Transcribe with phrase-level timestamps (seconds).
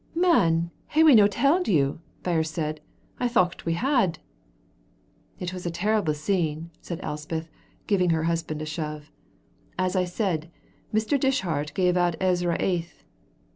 [0.15, 2.81] "Man, hae we no telled you?" Birse said.
[3.19, 4.17] "I thocht we had."
[5.37, 7.51] "It was a terrible scene," said Elspeth,
[7.85, 9.11] giving her husband a shove.
[9.77, 10.49] "As I said,
[10.91, 11.19] Mr.
[11.19, 13.03] Dishart gave out Ezra eighth.